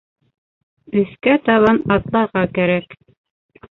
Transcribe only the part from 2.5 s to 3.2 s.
кәрәк